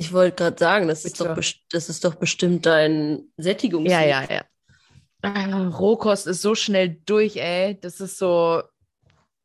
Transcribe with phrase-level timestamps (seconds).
[0.00, 1.36] Ich wollte gerade sagen, das ist, doch
[1.70, 3.90] das ist doch bestimmt dein Sättigungs.
[3.90, 4.44] Ja, ja, ja.
[5.22, 7.78] Ah, Rohkost ist so schnell durch, ey.
[7.80, 8.62] Das ist so.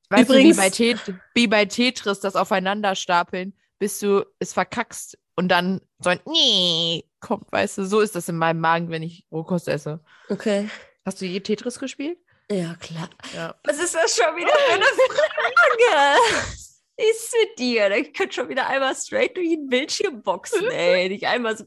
[0.09, 0.99] Weißt Übrigens- du, wie bei, Tet
[1.33, 7.03] wie bei Tetris, das aufeinander stapeln, bis du es verkackst und dann so ein Nee
[7.19, 7.85] kommt, weißt du.
[7.85, 10.01] So ist das in meinem Magen, wenn ich Rohkost esse.
[10.29, 10.69] Okay.
[11.03, 12.19] Hast du je Tetris gespielt?
[12.51, 13.09] Ja, klar.
[13.33, 13.55] Ja.
[13.63, 16.19] Was ist das schon wieder für eine Frage?
[16.95, 17.89] Ist mit dir?
[17.89, 21.09] Da könnt schon wieder einmal straight durch den Bildschirm boxen, ey.
[21.09, 21.65] Nicht einmal so.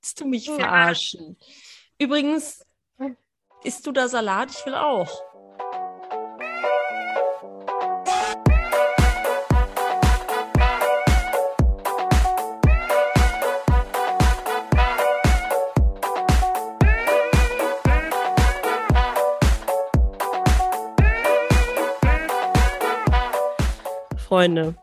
[0.00, 1.36] Willst du mich verarschen?
[1.98, 2.64] Übrigens,
[3.62, 4.50] isst du da Salat?
[4.50, 5.10] Ich will auch.
[24.42, 24.74] Freunde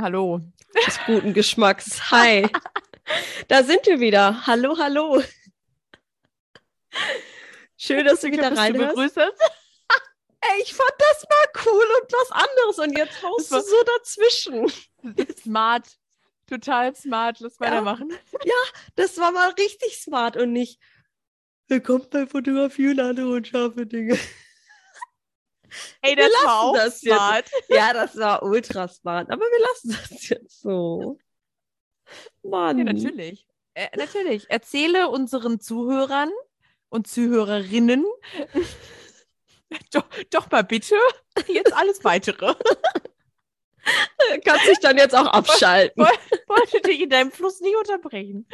[0.00, 0.40] Hallo.
[0.86, 2.08] des guten Geschmacks.
[2.12, 2.48] Hi.
[3.48, 4.46] Da sind wir wieder.
[4.46, 5.20] Hallo, hallo.
[7.76, 9.16] Schön, dass du wieder Bist du reinhörst.
[9.16, 14.72] Ey, ich fand das mal cool und was anderes und jetzt haust du so dazwischen.
[15.42, 15.88] Smart.
[16.46, 17.40] Total smart.
[17.40, 18.12] Lass weitermachen.
[18.94, 20.80] Das war mal richtig smart und nicht
[21.66, 24.16] Willkommen bei Fotografie und andere unscharfe Dinge.
[26.02, 27.14] Ey, Wir das lassen war auch das jetzt.
[27.16, 27.50] smart.
[27.68, 31.18] Ja, das war ultra smart, aber wir lassen das jetzt so.
[32.42, 32.78] Mann.
[32.78, 33.46] Ja, natürlich.
[33.74, 34.46] Äh, natürlich.
[34.48, 36.30] Erzähle unseren Zuhörern
[36.88, 38.04] und Zuhörerinnen
[39.92, 40.94] doch, doch mal bitte
[41.46, 42.54] jetzt alles weitere.
[44.44, 46.04] Kannst dich dann jetzt auch abschalten.
[46.46, 48.46] Wollte dich in deinem Fluss nicht unterbrechen.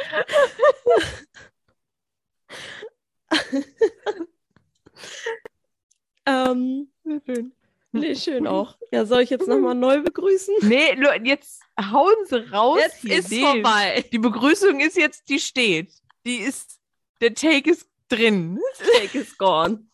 [6.26, 7.52] ähm, Schön.
[7.92, 8.76] nee, schön auch.
[8.92, 10.54] Ja, soll ich jetzt nochmal neu begrüßen?
[10.62, 12.78] Nee, jetzt hauen sie raus.
[12.80, 13.18] Jetzt hier.
[13.18, 14.04] ist Nee, vorbei.
[14.12, 15.92] Die Begrüßung ist jetzt, die steht.
[16.24, 16.78] Die ist,
[17.20, 18.60] der Take ist drin.
[19.00, 19.86] Take is gone.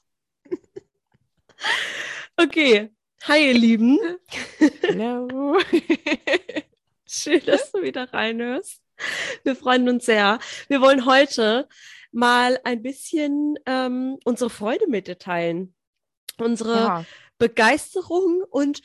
[2.37, 2.89] Okay.
[3.25, 3.99] Hi, ihr Lieben.
[4.81, 5.59] Hello.
[7.07, 8.81] Schön, dass du wieder reinhörst.
[9.45, 10.39] Wir freuen uns sehr.
[10.69, 11.69] Wir wollen heute
[12.13, 15.75] mal ein bisschen ähm, unsere Freude mit dir teilen.
[16.41, 17.05] Unsere ja.
[17.39, 18.81] Begeisterung und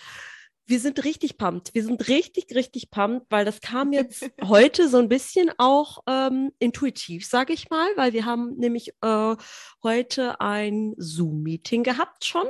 [0.67, 1.75] wir sind richtig pumped.
[1.75, 6.51] Wir sind richtig, richtig pumped, weil das kam jetzt heute so ein bisschen auch ähm,
[6.57, 9.35] intuitiv, sage ich mal, weil wir haben nämlich äh,
[9.83, 12.47] heute ein Zoom-Meeting gehabt schon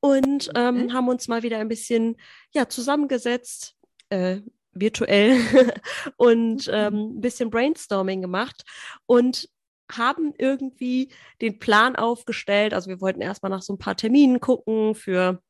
[0.00, 0.92] und ähm, Mhm.
[0.92, 2.16] haben uns mal wieder ein bisschen
[2.54, 3.74] ja zusammengesetzt.
[4.10, 4.40] Äh,
[4.72, 5.40] virtuell
[6.16, 6.72] und Mhm.
[6.72, 8.62] ähm, ein bisschen Brainstorming gemacht
[9.06, 9.48] und
[9.96, 11.10] haben irgendwie
[11.40, 12.74] den Plan aufgestellt.
[12.74, 15.42] Also wir wollten erstmal nach so ein paar Terminen gucken für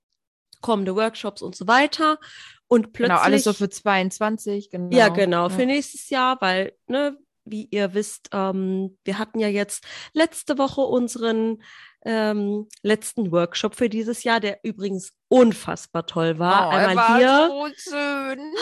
[0.60, 2.18] kommende Workshops und so weiter.
[2.66, 3.16] Und plötzlich.
[3.16, 4.96] Genau, alles so für 22, genau.
[4.96, 5.66] Ja, genau, für Ja.
[5.66, 11.62] nächstes Jahr, weil, ne, wie ihr wisst, ähm, wir hatten ja jetzt letzte Woche unseren
[12.04, 16.68] ähm, letzten Workshop für dieses Jahr, der übrigens unfassbar toll war.
[16.68, 17.48] Oh, Einmal war hier.
[17.48, 18.52] so schön.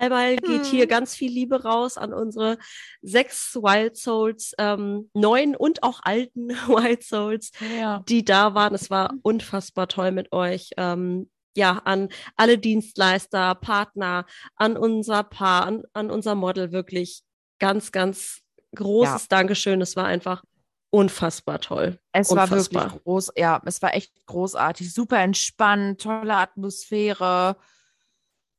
[0.00, 0.88] Einmal geht hier Hm.
[0.88, 2.56] ganz viel Liebe raus an unsere
[3.02, 8.02] sechs Wild Souls, ähm, neuen und auch alten Wild Souls, Ja.
[8.08, 8.74] die da waren.
[8.74, 10.70] Es war unfassbar toll mit euch.
[10.76, 14.24] Ähm, ja, an alle Dienstleister, Partner,
[14.56, 17.22] an unser Paar, an, an unser Model wirklich
[17.58, 18.40] ganz, ganz
[18.76, 19.80] großes Dankeschön.
[19.80, 20.42] Es war einfach
[20.90, 21.98] unfassbar toll.
[22.12, 22.84] Es war Unfassbar.
[22.84, 27.56] wirklich groß, ja, es war echt großartig, super entspannt, tolle Atmosphäre,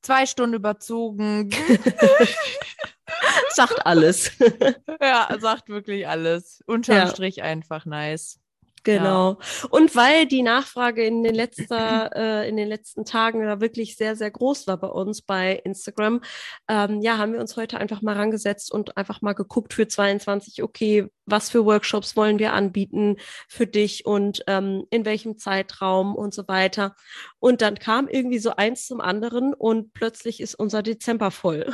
[0.01, 1.49] zwei Stunden überzogen.
[3.53, 4.31] Sagt alles.
[5.01, 6.63] ja, sagt wirklich alles.
[6.65, 7.07] Unterm Ja.
[7.07, 8.39] Strich einfach nice.
[8.83, 9.37] Genau.
[9.69, 14.15] Und weil die Nachfrage in den, letzter, äh, in den letzten Tagen da wirklich sehr,
[14.15, 16.21] sehr groß war bei uns bei Instagram,
[16.67, 20.63] ähm, ja, haben wir uns heute einfach mal rangesetzt und einfach mal geguckt für 22,
[20.63, 26.33] okay, was für Workshops wollen wir anbieten für dich und ähm, in welchem Zeitraum und
[26.33, 26.95] so weiter.
[27.39, 31.71] Und dann kam irgendwie so eins zum anderen und plötzlich ist unser Dezember voll.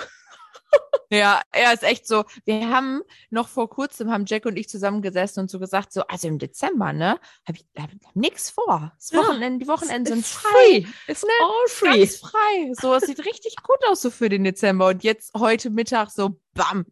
[1.09, 2.25] Ja, er ist echt so.
[2.43, 6.27] Wir haben noch vor kurzem, haben Jack und ich zusammengesessen und so gesagt, so, also
[6.27, 8.91] im Dezember, ne, hab ich hab, hab nix vor.
[8.97, 10.85] Das Wochenende, die Wochenenden sind frei.
[11.07, 11.29] It's Ne?
[11.41, 11.99] all free.
[11.99, 12.73] Ganz frei.
[12.73, 14.87] So, es sieht richtig gut aus so für den Dezember.
[14.87, 16.85] Und jetzt heute Mittag so, bam.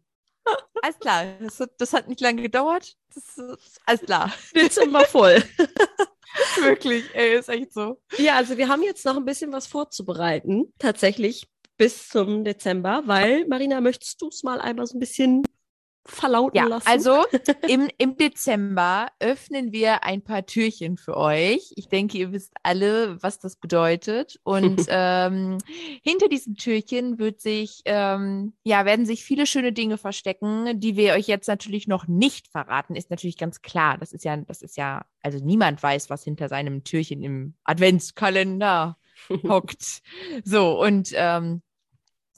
[0.82, 1.24] Alles klar.
[1.40, 2.94] Das hat, das hat nicht lange gedauert.
[3.14, 4.32] Das ist alles klar.
[4.54, 5.42] Dezember voll.
[6.60, 8.00] Wirklich, ey, ist echt so.
[8.18, 13.46] Ja, also wir haben jetzt noch ein bisschen was vorzubereiten, tatsächlich bis zum Dezember, weil,
[13.46, 15.42] Marina, möchtest du es mal einmal so ein bisschen
[16.08, 16.86] verlauten Ja, lassen.
[16.86, 17.24] also
[17.68, 21.72] im, im Dezember öffnen wir ein paar Türchen für euch.
[21.76, 24.38] Ich denke, ihr wisst alle, was das bedeutet.
[24.44, 25.58] Und ähm,
[26.02, 31.14] hinter diesen Türchen wird sich, ähm, ja, werden sich viele schöne Dinge verstecken, die wir
[31.14, 32.96] euch jetzt natürlich noch nicht verraten.
[32.96, 33.98] Ist natürlich ganz klar.
[33.98, 38.96] Das ist ja, das ist ja, also niemand weiß, was hinter seinem Türchen im Adventskalender
[39.48, 40.02] hockt.
[40.44, 41.62] So, und ähm,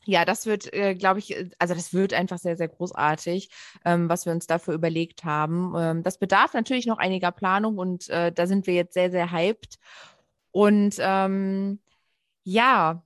[0.09, 3.51] ja, das wird, äh, glaube ich, äh, also das wird einfach sehr, sehr großartig,
[3.85, 5.75] ähm, was wir uns dafür überlegt haben.
[5.77, 9.31] Ähm, das bedarf natürlich noch einiger Planung und äh, da sind wir jetzt sehr, sehr
[9.31, 9.79] hyped.
[10.51, 11.81] Und ähm,
[12.43, 13.03] ja,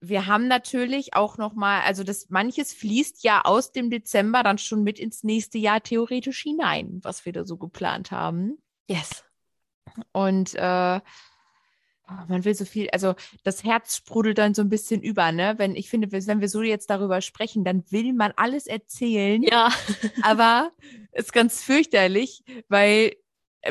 [0.00, 4.58] wir haben natürlich auch noch mal, also das manches fließt ja aus dem Dezember dann
[4.58, 8.58] schon mit ins nächste Jahr theoretisch hinein, was wir da so geplant haben.
[8.90, 9.24] yes.
[10.12, 11.00] Und äh,
[12.08, 13.14] oh, man will so viel, also
[13.44, 15.54] das Herz sprudelt dann so ein bisschen über, ne?
[15.58, 19.70] Wenn ich finde, wenn wir so jetzt darüber sprechen, dann will man alles erzählen, Ja.
[20.22, 20.72] aber
[21.12, 23.14] ist ganz fürchterlich, weil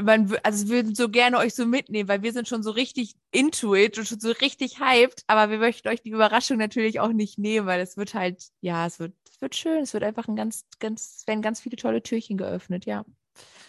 [0.01, 3.15] man, also wir würden so gerne euch so mitnehmen, weil wir sind schon so richtig
[3.31, 7.11] into it und schon so richtig hyped, aber wir möchten euch die Überraschung natürlich auch
[7.11, 10.29] nicht nehmen, weil es wird halt, ja, es wird, es wird schön, es wird einfach
[10.29, 13.03] ein ganz, ganz, es werden ganz viele tolle Türchen geöffnet, ja.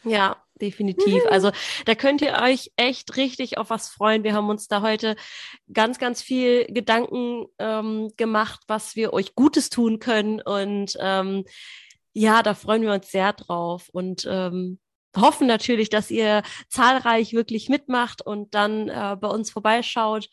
[0.05, 1.23] Ja, definitiv.
[1.29, 1.51] Also
[1.85, 4.25] da könnt ihr euch echt richtig auf was freuen.
[4.25, 5.17] Wir haben uns da heute
[5.73, 10.41] ganz, ganz viel Gedanken ähm, gemacht, was wir euch Gutes tun können.
[10.41, 11.45] Und ähm,
[12.15, 14.79] ja, da freuen wir uns sehr drauf und ähm,
[15.17, 20.29] hoffen natürlich, dass ihr zahlreich wirklich mitmacht und dann äh, bei uns vorbeischaut.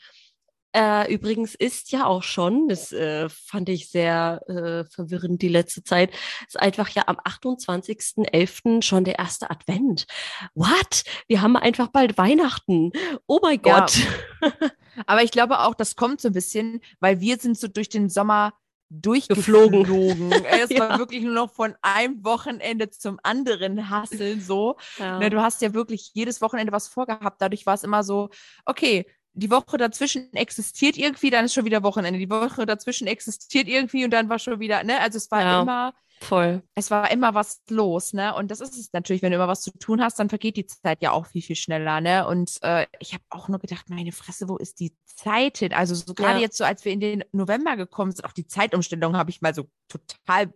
[0.72, 5.84] Äh, übrigens ist ja auch schon, das äh, fand ich sehr äh, verwirrend die letzte
[5.84, 6.12] Zeit,
[6.48, 8.84] ist einfach ja am 28.11.
[8.84, 10.06] schon der erste Advent.
[10.54, 11.04] What?
[11.28, 12.92] Wir haben einfach bald Weihnachten.
[13.28, 13.80] Oh mein Ja.
[13.82, 13.94] Gott.
[15.08, 18.10] Aber ich glaube auch, das kommt so ein bisschen, weil wir sind so durch den
[18.10, 18.54] Sommer
[18.92, 19.84] Geflogen.
[19.84, 20.32] durchgeflogen.
[20.46, 20.98] Es war Ja.
[21.00, 24.78] wirklich nur noch von einem Wochenende zum anderen hasseln so.
[24.98, 25.20] Ja.
[25.20, 27.40] Ne, du hast ja wirklich jedes Wochenende was vorgehabt.
[27.42, 28.30] Dadurch war es immer so,
[28.66, 29.06] okay,
[29.40, 32.20] die Woche dazwischen existiert irgendwie, dann ist schon wieder Wochenende.
[32.20, 35.00] Die Woche dazwischen existiert irgendwie und dann war schon wieder, ne?
[35.02, 35.62] Also es war Ja.
[35.62, 36.62] immer, Voll.
[36.76, 38.36] es war immer was los, ne?
[38.36, 40.66] Und das ist es natürlich, wenn du immer was zu tun hast, dann vergeht die
[40.68, 42.28] Zeit ja auch viel, viel schneller, ne?
[42.28, 45.74] Und äh, ich habe auch nur gedacht, meine Fresse, wo ist die Zeit hin?
[45.74, 46.42] Also so gerade Ja.
[46.42, 49.54] jetzt so, als wir in den November gekommen sind, auch die Zeitumstellung habe ich mal
[49.56, 50.54] so total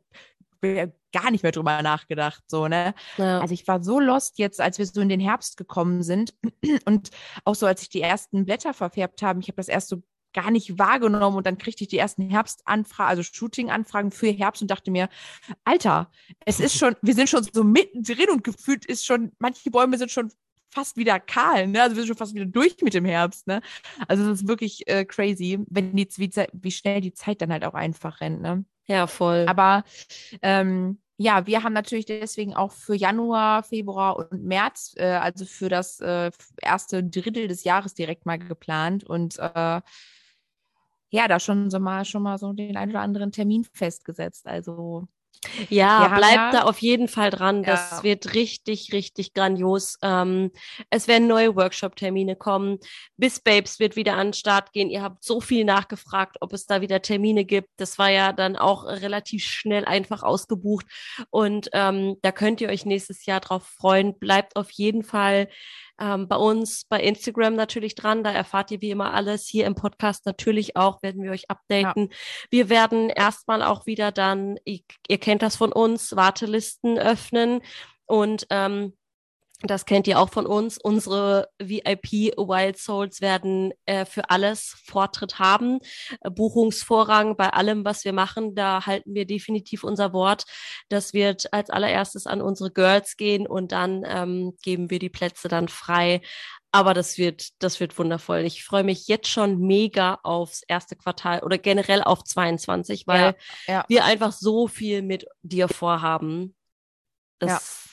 [1.11, 2.93] gar nicht mehr drüber nachgedacht, so, ne?
[3.17, 3.39] Ja.
[3.39, 6.33] Also ich war so lost jetzt, als wir so in den Herbst gekommen sind
[6.85, 7.11] und
[7.45, 10.01] auch so, als sich die ersten Blätter verfärbt haben, ich habe das erst so
[10.33, 14.71] gar nicht wahrgenommen und dann kriegte ich die ersten Herbstanfragen, also Shooting-Anfragen für Herbst und
[14.71, 15.07] dachte mir,
[15.63, 16.11] Alter,
[16.45, 20.11] es ist schon, wir sind schon so mittendrin und gefühlt ist schon, manche Bäume sind
[20.11, 20.31] schon
[20.73, 21.83] fast wieder kahl, ne?
[21.83, 23.61] Also wir sind schon fast wieder durch mit dem Herbst, ne?
[24.07, 27.63] Also es ist wirklich äh, crazy, wenn die, wie, wie schnell die Zeit dann halt
[27.63, 28.65] auch einfach rennt, ne?
[28.85, 29.45] Ja, voll.
[29.47, 29.83] Aber
[30.41, 35.69] ähm, ja, wir haben natürlich deswegen auch für Januar, Februar und März, äh, also für
[35.69, 36.31] das äh,
[36.61, 39.81] erste Drittel des Jahres direkt mal geplant und äh,
[41.09, 44.47] ja, da schon so mal schon mal so den ein oder anderen Termin festgesetzt.
[44.47, 45.07] Also
[45.69, 47.63] Ja, haben bleibt ja- da auf jeden Fall dran.
[47.63, 48.03] Das Ja.
[48.03, 49.97] wird richtig, richtig grandios.
[50.01, 50.51] Ähm,
[50.89, 52.79] es werden neue Workshop-Termine kommen.
[53.17, 54.89] Bis Babes wird wieder an den Start gehen.
[54.89, 57.69] Ihr habt so viel nachgefragt, ob es da wieder Termine gibt.
[57.77, 60.85] Das war ja dann auch relativ schnell einfach ausgebucht.
[61.29, 64.17] Und ähm, da könnt ihr euch nächstes Jahr drauf freuen.
[64.17, 65.49] Bleibt auf jeden Fall
[66.03, 68.23] ähm, bei uns bei Instagram natürlich dran.
[68.23, 69.47] Da erfahrt ihr wie immer alles.
[69.47, 72.09] Hier im Podcast natürlich auch werden wir euch updaten.
[72.49, 77.61] Wir werden erstmal auch wieder dann, ihr, ihr kennt das von uns, Wartelisten öffnen
[78.05, 78.93] und ähm,
[79.61, 80.77] das kennt ihr auch von uns.
[80.77, 85.79] Unsere VIP Wild Souls werden äh, für alles Vortritt haben.
[86.21, 88.55] Äh, Buchungsvorrang bei allem, was wir machen.
[88.55, 90.43] Da halten wir definitiv unser Wort.
[90.89, 95.47] Das wird als allererstes an unsere Girls gehen und dann ähm, geben wir die Plätze
[95.47, 96.21] dann frei.
[96.73, 98.39] Aber das wird, das wird wundervoll.
[98.39, 103.35] Ich freue mich jetzt schon mega aufs erste Quartal oder generell auf 22, weil
[103.67, 103.85] Ja, ja.
[103.87, 106.55] wir einfach so viel mit dir vorhaben.
[107.39, 107.92] Das Ja.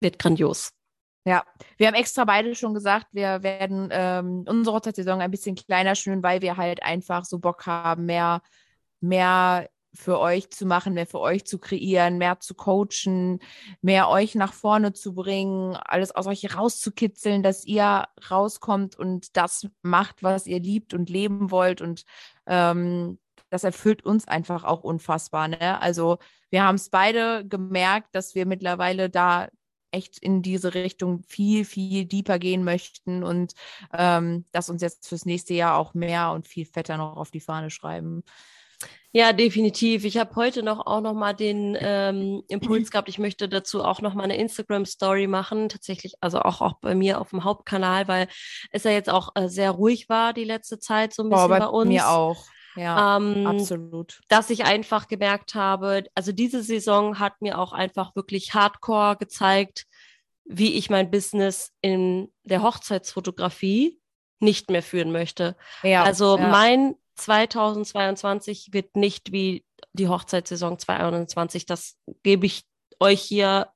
[0.00, 0.72] Wird grandios.
[1.26, 1.44] Ja,
[1.76, 6.22] wir haben extra beide schon gesagt, wir werden ähm, unsere Hochzeitssaison ein bisschen kleiner schnüren,
[6.22, 8.42] weil wir halt einfach so Bock haben, mehr,
[9.00, 13.40] mehr für euch zu machen, mehr für euch zu kreieren, mehr zu coachen,
[13.80, 19.66] mehr euch nach vorne zu bringen, alles aus euch rauszukitzeln, dass ihr rauskommt und das
[19.82, 21.80] macht, was ihr liebt und leben wollt.
[21.80, 22.04] Und
[22.46, 23.18] ähm,
[23.50, 25.48] das erfüllt uns einfach auch unfassbar.
[25.48, 25.80] Ne?
[25.80, 26.18] Also
[26.50, 29.48] wir haben es beide gemerkt, dass wir mittlerweile da
[29.96, 33.54] echt in diese Richtung viel, viel deeper gehen möchten und
[33.92, 37.40] ähm, das uns jetzt fürs nächste Jahr auch mehr und viel fetter noch auf die
[37.40, 38.22] Fahne schreiben.
[39.12, 40.04] Ja, definitiv.
[40.04, 43.08] Ich habe heute noch auch noch mal den ähm, Impuls gehabt.
[43.08, 45.70] Ich möchte dazu auch noch mal eine Instagram Story machen.
[45.70, 48.28] Tatsächlich, also auch auch bei mir auf dem Hauptkanal, weil
[48.72, 51.48] es ja jetzt auch äh, sehr ruhig war die letzte Zeit so ein bisschen oh,
[51.48, 51.88] bei, bei uns.
[51.88, 52.44] Mir auch.
[52.76, 54.20] Ja, ähm, absolut.
[54.28, 59.86] Dass ich einfach gemerkt habe, also diese Saison hat mir auch einfach wirklich Hardcore gezeigt,
[60.44, 63.98] wie ich mein Business in der Hochzeitsfotografie
[64.38, 65.56] nicht mehr führen möchte.
[65.82, 66.48] Ja, also ja.
[66.48, 71.66] mein 2022 wird nicht wie die Hochzeitssaison 2021.
[71.66, 72.64] Das gebe ich
[73.00, 73.68] euch hier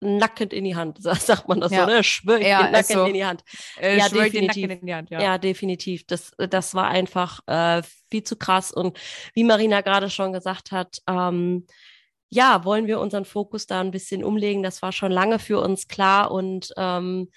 [0.00, 1.84] nackend in die Hand, sagt man das ja.
[1.84, 2.04] so, ne?
[2.04, 3.04] Schwör ich ja, den nackend so.
[3.04, 3.44] in die Hand.
[3.80, 4.70] Äh, ja, definitiv.
[4.70, 5.20] Hand, ja.
[5.20, 5.38] ja.
[5.38, 6.06] definitiv.
[6.06, 8.72] Das, das war einfach äh, viel zu krass.
[8.72, 8.98] Und
[9.34, 11.66] wie Marina gerade schon gesagt hat, ähm,
[12.28, 14.62] ja, wollen wir unseren Fokus da ein bisschen umlegen.
[14.62, 17.28] Das war schon lange für uns klar und ähm,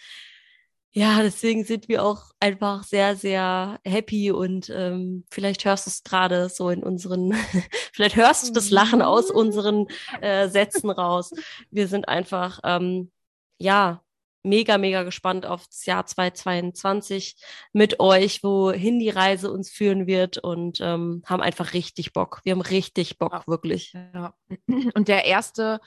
[0.96, 6.04] ja, deswegen sind wir auch einfach sehr, sehr happy und ähm, vielleicht hörst du es
[6.04, 7.34] gerade so in unseren,
[7.94, 9.36] vielleicht hörst du das Lachen aus mhm.
[9.36, 9.88] unseren
[10.22, 11.32] äh, Sätzen raus.
[11.72, 13.12] Wir sind einfach, ähm,
[13.58, 14.04] ja,
[14.44, 17.38] mega, mega gespannt aufs Jahr 2022
[17.72, 22.42] mit euch, wohin die Reise uns führen wird und ähm, haben einfach richtig Bock.
[22.44, 23.44] Wir haben richtig Bock, ja.
[23.48, 23.94] wirklich.
[24.14, 24.36] Ja.
[24.94, 25.80] Und der erste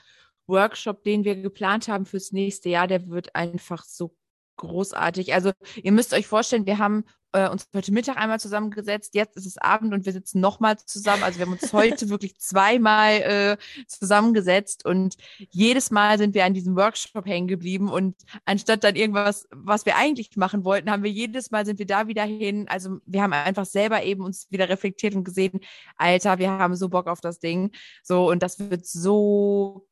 [0.47, 4.15] Workshop, den wir geplant haben fürs nächste Jahr, der wird einfach so
[4.57, 5.33] großartig.
[5.33, 9.45] Also ihr müsst euch vorstellen, wir haben äh, uns heute Mittag einmal zusammengesetzt, jetzt ist
[9.45, 11.23] es Abend und wir sitzen nochmal zusammen.
[11.23, 15.15] Also wir haben uns heute wirklich zweimal äh, zusammengesetzt und
[15.49, 19.97] jedes Mal sind wir an diesem Workshop hängen geblieben und anstatt dann irgendwas, was wir
[19.97, 22.67] eigentlich machen wollten, haben wir jedes Mal sind wir da wieder hin.
[22.69, 25.59] Also wir haben einfach selber eben uns wieder reflektiert und gesehen,
[25.97, 27.71] Alter, wir haben so Bock auf das Ding.
[28.03, 29.87] So und das wird so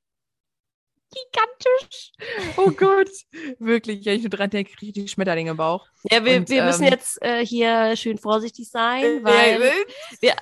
[1.15, 2.11] gigantisch.
[2.57, 3.09] Oh Gott.
[3.59, 5.87] Wirklich, wenn ich nur dran denke, kriege ich die Schmetterlinge im Bauch.
[6.11, 9.61] Ja, wir, und, wir ähm, müssen jetzt äh, hier schön vorsichtig sein, weil
[10.21, 10.35] wir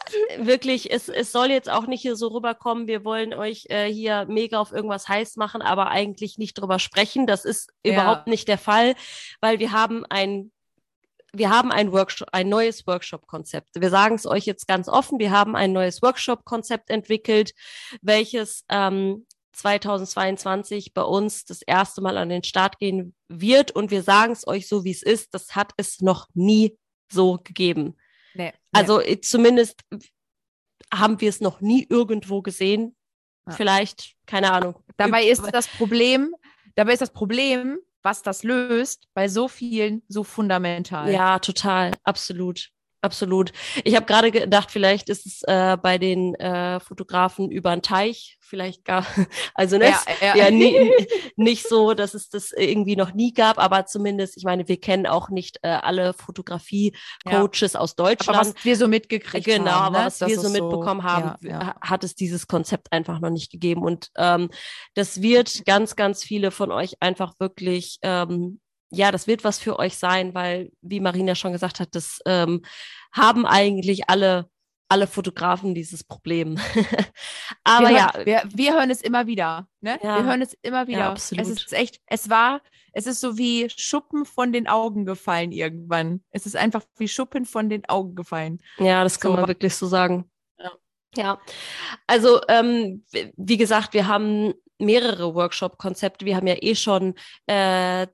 [0.46, 4.26] wirklich, es, es soll jetzt auch nicht hier so rüberkommen, wir wollen euch äh, hier
[4.28, 7.28] mega auf irgendwas heiß machen, aber eigentlich nicht drüber sprechen.
[7.28, 7.94] Das ist ja.
[7.94, 8.96] überhaupt nicht der Fall,
[9.42, 10.52] weil wir haben ein
[11.36, 13.70] wir haben ein Workshop, ein neues Workshop-Konzept.
[13.74, 15.18] Wir sagen es euch jetzt ganz offen.
[15.18, 17.54] Wir haben ein neues Workshop-Konzept entwickelt,
[18.04, 23.72] welches ähm, 2022 bei uns das erste Mal an den Start gehen wird.
[23.72, 25.34] Und wir sagen es euch so, wie es ist.
[25.34, 26.78] Das hat es noch nie
[27.12, 27.96] so gegeben.
[28.34, 28.54] Nee, nee.
[28.72, 29.82] Also äh, zumindest
[30.94, 32.96] haben wir es noch nie irgendwo gesehen.
[33.48, 33.54] Ja.
[33.54, 34.76] Vielleicht, keine Ahnung.
[34.98, 36.34] Dabei ist das Problem,
[36.76, 41.12] dabei ist das Problem, was das löst, bei so vielen so fundamental.
[41.12, 42.73] Ja, total, absolut.
[43.04, 43.52] Absolut.
[43.84, 48.38] Ich habe gerade gedacht, vielleicht ist es äh, bei den äh, Fotografen über einen Teich,
[48.40, 49.06] vielleicht gar,
[49.56, 50.36] also ne, ja, ja.
[50.38, 50.90] ja nie,
[51.36, 55.06] nicht so, dass es das irgendwie noch nie gab, aber zumindest, ich meine, wir kennen
[55.06, 57.80] auch nicht äh, alle Fotografie-Coaches ja.
[57.82, 58.40] aus Deutschland.
[58.40, 59.94] Aber was wir so mitgekriegt genau, haben.
[59.94, 60.06] Genau, ne?
[60.06, 61.38] was das wir so mitbekommen so, haben,
[61.82, 63.84] hat es dieses Konzept einfach noch nicht gegeben.
[63.84, 64.50] Und ähm,
[64.94, 68.62] das wird ganz, ganz viele von euch einfach wirklich ähm,
[68.94, 72.62] ja, das wird was für euch sein, weil, wie Marina schon gesagt hat, das ähm,
[73.12, 74.50] haben eigentlich alle
[74.94, 76.60] alle Fotografen dieses Problem.
[77.64, 78.14] Aber wir ja.
[78.24, 79.68] wir, wir hören es immer wieder.
[79.82, 79.98] Ne?
[80.04, 80.18] Ja.
[80.18, 81.00] Wir hören es immer wieder.
[81.00, 81.44] Ja, absolut.
[81.44, 86.24] Es ist echt, es war, es ist so wie Schuppen von den Augen gefallen irgendwann.
[86.30, 88.62] Es ist einfach wie Schuppen von den Augen gefallen.
[88.78, 89.38] Ja, das kann so.
[89.38, 90.30] man wirklich so sagen.
[90.60, 90.72] Ja.
[91.16, 91.42] ja.
[92.06, 93.04] Also, ähm,
[93.36, 96.26] wie gesagt, wir haben mehrere Workshop-Konzepte.
[96.26, 97.16] Wir haben ja eh schon
[97.48, 98.06] äh,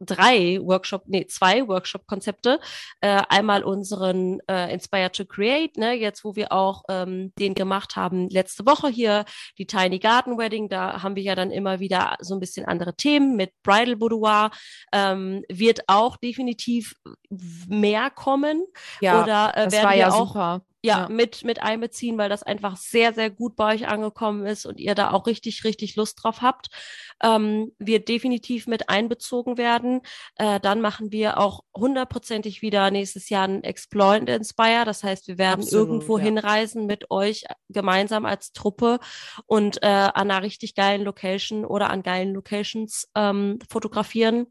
[0.00, 2.58] drei Workshop, nee, zwei Workshop-Konzepte.
[3.00, 7.96] Äh, einmal unseren äh, Inspire to Create, ne, jetzt wo wir auch ähm, den gemacht
[7.96, 9.24] haben letzte Woche hier,
[9.58, 12.94] die Tiny Garden Wedding, da haben wir ja dann immer wieder so ein bisschen andere
[12.94, 14.50] Themen mit Bridal Boudoir,
[14.92, 16.94] ähm, wird auch definitiv
[17.68, 18.64] mehr kommen.
[19.00, 22.42] Ja, Oder äh, werden wir ja auch super ja, ja, mit, mit einbeziehen, weil das
[22.42, 26.22] einfach sehr, sehr gut bei euch angekommen ist und ihr da auch richtig, richtig Lust
[26.22, 26.68] drauf habt,
[27.22, 30.00] ähm, wird definitiv mit einbezogen werden.
[30.36, 34.84] Äh, dann machen wir auch hundertprozentig wieder nächstes Jahr ein Explore and Inspire.
[34.84, 36.24] Das heißt, wir werden Absolut, irgendwo ja.
[36.24, 39.00] hinreisen mit euch gemeinsam als Truppe
[39.46, 44.46] und äh, an einer richtig geilen Location oder an geilen Locations ähm, fotografieren.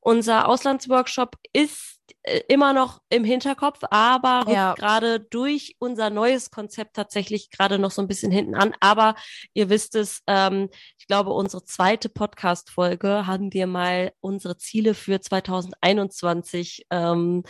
[0.00, 1.99] Unser Auslandsworkshop ist
[2.48, 4.74] immer noch im Hinterkopf, aber ja.
[4.74, 8.74] gerade durch unser neues Konzept tatsächlich gerade noch so ein bisschen hinten an.
[8.80, 9.14] Aber
[9.54, 15.20] ihr wisst es, ähm, ich glaube, unsere zweite Podcast-Folge haben wir mal unsere Ziele für
[15.20, 17.44] 2021 ähm,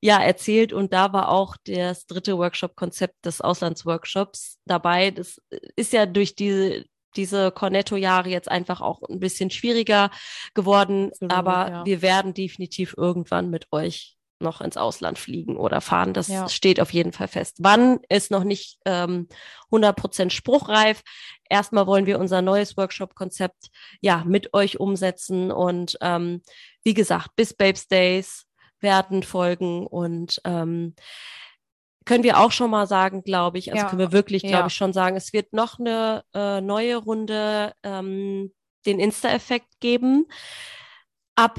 [0.00, 5.10] ja, erzählt und da war auch das dritte Workshop-Konzept des Auslandsworkshops dabei.
[5.10, 5.40] Das
[5.76, 10.10] ist ja durch diese diese Cornetto-Jahre jetzt einfach auch ein bisschen schwieriger
[10.54, 11.10] geworden.
[11.12, 11.86] Absolut, aber ja.
[11.86, 16.14] wir werden definitiv irgendwann mit euch noch ins Ausland fliegen oder fahren.
[16.14, 16.48] Das Ja.
[16.48, 17.56] steht auf jeden Fall fest.
[17.60, 19.28] Wann ist noch nicht ähm,
[19.70, 21.02] 100% spruchreif.
[21.48, 23.68] Erstmal wollen wir unser neues Workshop-Konzept
[24.00, 26.42] ja mit euch umsetzen und ähm,
[26.82, 28.46] wie gesagt, bis Babes Days
[28.80, 30.94] werden folgen und ähm,
[32.04, 33.88] können wir auch schon mal sagen, glaube ich, also Ja.
[33.88, 34.66] können wir wirklich, glaube Ja.
[34.66, 38.52] ich, schon sagen, es wird noch eine äh, neue Runde ähm,
[38.86, 40.26] den Insta-Effekt geben
[41.34, 41.58] ab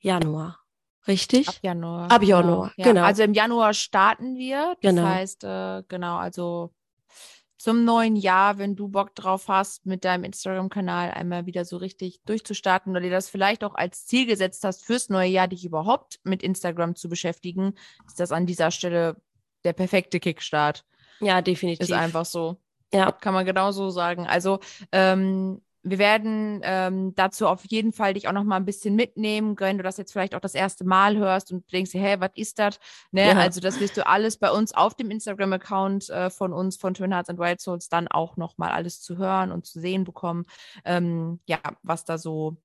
[0.00, 0.60] Januar.
[1.08, 1.48] Richtig?
[1.48, 2.10] Ab Januar.
[2.10, 2.84] Ab Januar, Ja.
[2.84, 3.02] genau.
[3.04, 4.76] Also im Januar starten wir.
[4.82, 5.06] Das Genau.
[5.06, 6.72] heißt, äh, genau, also
[7.66, 12.20] zum neuen Jahr, wenn du Bock drauf hast, mit deinem Instagram-Kanal einmal wieder so richtig
[12.24, 16.20] durchzustarten oder dir das vielleicht auch als Ziel gesetzt hast, fürs neue Jahr dich überhaupt
[16.22, 17.74] mit Instagram zu beschäftigen,
[18.06, 19.20] ist das an dieser Stelle
[19.64, 20.84] der perfekte Kickstart.
[21.18, 21.88] Ja, definitiv.
[21.88, 22.56] Ist einfach so.
[22.94, 23.10] Ja.
[23.10, 24.28] Kann man genau so sagen.
[24.28, 24.60] Also,
[24.92, 29.54] ähm, wir werden ähm, dazu auf jeden Fall dich auch noch mal ein bisschen mitnehmen,
[29.60, 32.30] wenn du das jetzt vielleicht auch das erste Mal hörst und denkst dir, hey, was
[32.34, 32.80] ist das?
[33.12, 33.28] Ne?
[33.28, 33.36] Ja.
[33.38, 37.12] Also das wirst du alles bei uns auf dem Instagram-Account äh, von uns, von Twin
[37.12, 40.44] Hearts and Wild Souls, dann auch noch mal alles zu hören und zu sehen bekommen.
[40.84, 42.56] Ähm, ja, was da so,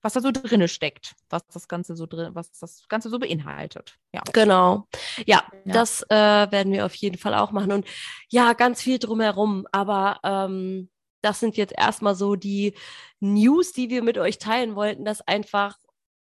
[0.00, 3.98] was da so drinne steckt, was das Ganze so drin, was das Ganze so beinhaltet.
[4.12, 4.22] Ja.
[4.32, 4.86] Genau.
[5.26, 5.72] Ja, Ja.
[5.74, 6.14] das äh,
[6.50, 7.72] werden wir auf jeden Fall auch machen.
[7.72, 7.86] Und
[8.30, 9.66] ja, ganz viel drumherum.
[9.72, 10.88] Aber ähm,
[11.26, 12.74] das sind jetzt erstmal so die
[13.20, 15.76] News, die wir mit euch teilen wollten, dass einfach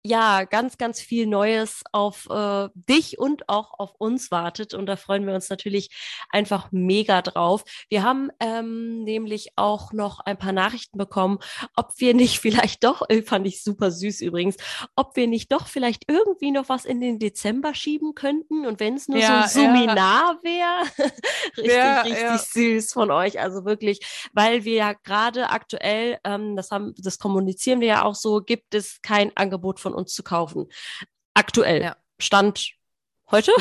[0.05, 4.73] ja ganz, ganz viel Neues auf äh, dich und auch auf uns wartet.
[4.73, 5.89] Und da freuen wir uns natürlich
[6.29, 7.63] einfach mega drauf.
[7.89, 11.39] Wir haben ähm, nämlich auch noch ein paar Nachrichten bekommen,
[11.75, 14.57] ob wir nicht vielleicht doch, äh, fand ich super süß übrigens,
[14.95, 18.95] ob wir nicht doch vielleicht irgendwie noch was in den Dezember schieben könnten und wenn
[18.95, 20.85] es nur Ja, so ein Seminar wäre,
[21.57, 22.37] richtig, Ja, richtig ja.
[22.37, 27.79] süß von euch, also wirklich, weil wir ja gerade aktuell, ähm, das haben, das kommunizieren
[27.79, 30.67] wir ja auch so, gibt es kein Angebot von uns zu kaufen.
[31.33, 31.81] Aktuell.
[31.81, 31.95] Ja.
[32.19, 32.75] Stand
[33.31, 33.51] heute?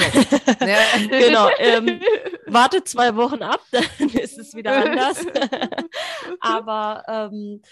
[0.61, 0.79] Ja.
[1.09, 1.49] genau.
[1.59, 2.01] Ähm,
[2.47, 5.25] wartet zwei Wochen ab, dann ist es wieder anders.
[6.41, 7.63] Aber ähm,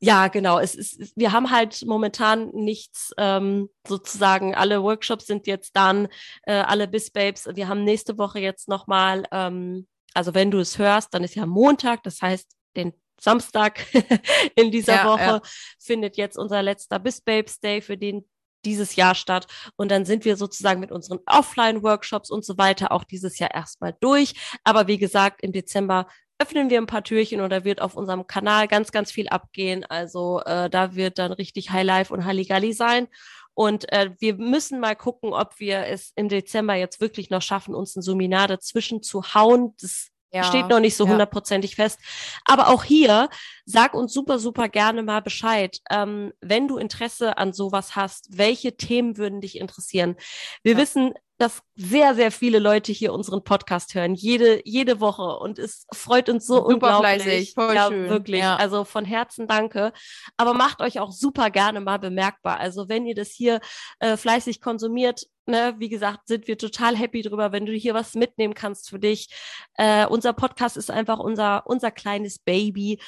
[0.00, 0.58] ja, genau.
[0.58, 4.54] Es ist, wir haben halt momentan nichts ähm, sozusagen.
[4.54, 6.08] Alle Workshops sind jetzt dann,
[6.42, 7.48] äh, alle Bis Babes.
[7.54, 11.46] Wir haben nächste Woche jetzt nochmal, ähm, also wenn du es hörst, dann ist ja
[11.46, 13.86] Montag, das heißt den Samstag
[14.56, 15.42] in dieser Ja, Woche ja.
[15.78, 18.24] findet jetzt unser letzter Bis Babes Day für den
[18.64, 19.46] dieses Jahr statt.
[19.76, 23.94] Und dann sind wir sozusagen mit unseren Offline-Workshops und so weiter auch dieses Jahr erstmal
[24.00, 24.34] durch.
[24.64, 26.06] Aber wie gesagt, im Dezember
[26.38, 29.84] öffnen wir ein paar Türchen und da wird auf unserem Kanal ganz, ganz viel abgehen.
[29.84, 33.08] Also äh, da wird dann richtig Highlife und Halligalli sein.
[33.54, 37.74] Und äh, wir müssen mal gucken, ob wir es im Dezember jetzt wirklich noch schaffen,
[37.74, 39.74] uns ein Seminar dazwischen zu hauen.
[39.80, 41.10] Das Ja, steht noch nicht so ja.
[41.12, 41.98] hundertprozentig fest.
[42.44, 43.28] Aber auch hier,
[43.64, 48.36] sag uns super, super gerne mal Bescheid, ähm, wenn du Interesse an sowas hast.
[48.36, 50.16] Welche Themen würden dich interessieren?
[50.62, 50.78] Wir Ja.
[50.78, 55.36] wissen, dass sehr, sehr viele Leute hier unseren Podcast hören, jede, jede Woche.
[55.38, 57.22] Und es freut uns so Super unglaublich.
[57.22, 58.08] fleißig, voll ja, schön.
[58.08, 58.40] wirklich.
[58.40, 58.54] Ja.
[58.56, 59.92] Also von Herzen danke.
[60.36, 62.60] Aber macht euch auch super gerne mal bemerkbar.
[62.60, 63.60] Also wenn ihr das hier
[63.98, 68.14] äh, fleißig konsumiert, ne, wie gesagt, sind wir total happy drüber, wenn du hier was
[68.14, 69.28] mitnehmen kannst für dich.
[69.74, 73.00] Äh, unser Podcast ist einfach unser, unser kleines Baby.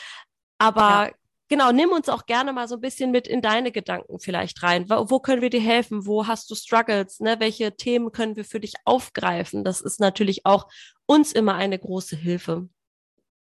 [0.58, 1.10] Aber Ja.
[1.48, 4.88] genau, nimm uns auch gerne mal so ein bisschen mit in deine Gedanken vielleicht rein.
[4.88, 6.06] Wo, wo können wir dir helfen?
[6.06, 7.20] Wo hast du Struggles?
[7.20, 7.36] Ne?
[7.40, 9.64] Welche Themen können wir für dich aufgreifen?
[9.64, 10.68] Das ist natürlich auch
[11.06, 12.68] uns immer eine große Hilfe.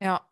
[0.01, 0.27] Ja.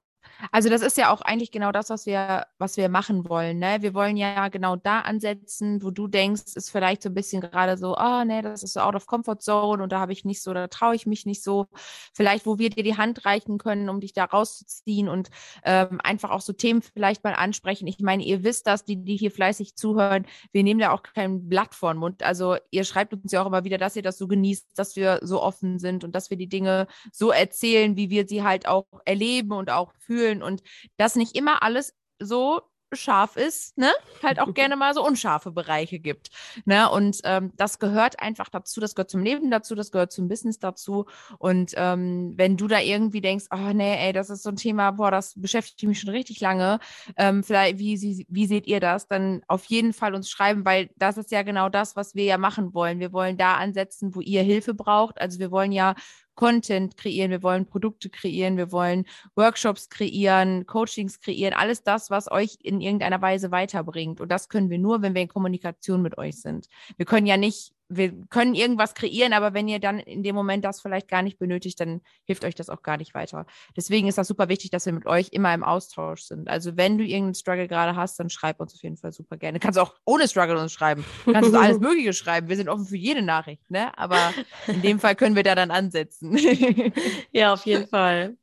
[0.52, 3.58] Also das ist ja auch eigentlich genau das, was wir, was wir machen wollen.
[3.58, 3.78] Ne?
[3.80, 7.76] Wir wollen ja genau da ansetzen, wo du denkst, ist vielleicht so ein bisschen gerade
[7.76, 10.42] so, ah, nee, das ist so out of comfort zone und da habe ich nicht
[10.42, 11.66] so, da traue ich mich nicht so.
[12.14, 15.30] Vielleicht, wo wir dir die Hand reichen können, um dich da rauszuziehen und
[15.64, 17.86] ähm, einfach auch so Themen vielleicht mal ansprechen.
[17.86, 21.48] Ich meine, ihr wisst das, die, die hier fleißig zuhören, wir nehmen da auch kein
[21.48, 22.22] Blatt vor den Mund.
[22.22, 25.20] Also ihr schreibt uns ja auch immer wieder, dass ihr das so genießt, dass wir
[25.22, 28.86] so offen sind und dass wir die Dinge so erzählen, wie wir sie halt auch
[29.04, 30.62] erleben und auch fühlen und
[30.96, 32.60] dass nicht immer alles so
[32.92, 33.88] scharf ist, ne?
[34.20, 36.30] Halt auch gerne mal so unscharfe Bereiche gibt,
[36.64, 36.90] ne?
[36.90, 40.58] Und ähm, das gehört einfach dazu, das gehört zum Leben dazu, das gehört zum Business
[40.58, 41.06] dazu.
[41.38, 44.90] Und ähm, wenn du da irgendwie denkst, oh nee, ey, das ist so ein Thema,
[44.90, 46.80] boah, das beschäftigt mich schon richtig lange,
[47.16, 49.06] ähm, vielleicht, wie, sie- wie seht ihr das?
[49.06, 52.38] Dann auf jeden Fall uns schreiben, weil das ist ja genau das, was wir ja
[52.38, 52.98] machen wollen.
[52.98, 55.20] Wir wollen da ansetzen, wo ihr Hilfe braucht.
[55.20, 55.94] Also wir wollen ja
[56.34, 62.30] Content kreieren, wir wollen Produkte kreieren, wir wollen Workshops kreieren, Coachings kreieren, alles das, was
[62.30, 64.20] euch in irgendeiner Weise weiterbringt.
[64.20, 66.68] Und das können wir nur, wenn wir in Kommunikation mit euch sind.
[66.96, 70.64] Wir können ja nicht wir können irgendwas kreieren, aber wenn ihr dann in dem Moment
[70.64, 73.46] das vielleicht gar nicht benötigt, dann hilft euch das auch gar nicht weiter.
[73.76, 76.48] Deswegen ist das super wichtig, dass wir mit euch immer im Austausch sind.
[76.48, 79.58] Also wenn du irgendeinen Struggle gerade hast, dann schreib uns auf jeden Fall super gerne.
[79.58, 81.04] Du kannst auch ohne Struggle uns schreiben.
[81.24, 82.48] Du kannst uns alles Mögliche schreiben.
[82.48, 83.96] Wir sind offen für jede Nachricht, ne?
[83.98, 84.32] Aber
[84.68, 86.38] in dem Fall können wir da dann ansetzen.
[87.32, 88.36] ja, auf jeden Fall.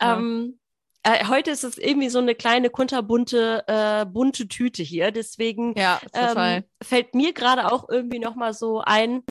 [0.00, 0.16] Ja.
[0.16, 0.58] Ähm,
[1.06, 5.12] äh, heute ist es irgendwie so eine kleine kunterbunte äh, bunte Tüte hier.
[5.12, 9.22] Deswegen ja, ähm, fällt mir gerade auch irgendwie noch mal so ein,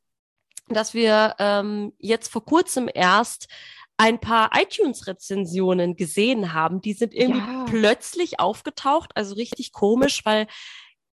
[0.69, 3.49] dass wir ähm, jetzt vor kurzem erst
[3.97, 6.81] ein paar iTunes-Rezensionen gesehen haben.
[6.81, 7.65] Die sind irgendwie ja.
[7.67, 10.47] plötzlich aufgetaucht, also richtig komisch, weil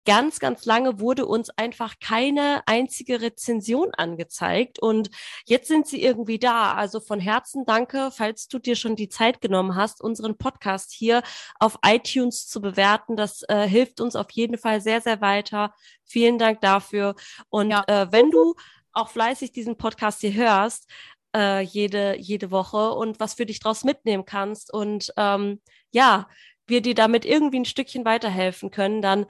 [0.04, 5.10] ganz, ganz lange wurde uns einfach keine einzige Rezension angezeigt und
[5.46, 6.74] jetzt sind sie irgendwie da.
[6.74, 11.22] Also von Herzen danke, falls du dir schon die Zeit genommen hast, unseren Podcast hier
[11.58, 13.16] auf iTunes zu bewerten.
[13.16, 15.74] Das äh, hilft uns auf jeden Fall sehr, sehr weiter.
[16.04, 17.14] Vielen Dank dafür.
[17.50, 17.84] Und ja.
[17.86, 18.54] äh, wenn du
[18.92, 20.90] auch fleißig diesen Podcast hier hörst,
[21.34, 25.60] äh, jede, jede Woche und was für dich draus mitnehmen kannst und ähm,
[25.92, 26.28] ja,
[26.66, 29.26] wir dir damit irgendwie ein Stückchen weiterhelfen können, dann